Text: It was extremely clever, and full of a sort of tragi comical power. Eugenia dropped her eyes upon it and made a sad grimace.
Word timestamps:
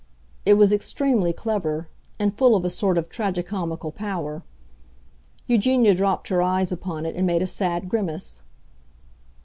It 0.47 0.55
was 0.55 0.73
extremely 0.73 1.31
clever, 1.31 1.87
and 2.19 2.33
full 2.35 2.55
of 2.55 2.65
a 2.65 2.71
sort 2.71 2.97
of 2.97 3.07
tragi 3.07 3.43
comical 3.43 3.91
power. 3.91 4.41
Eugenia 5.45 5.93
dropped 5.93 6.29
her 6.29 6.41
eyes 6.41 6.71
upon 6.71 7.05
it 7.05 7.15
and 7.15 7.27
made 7.27 7.43
a 7.43 7.45
sad 7.45 7.87
grimace. 7.87 8.41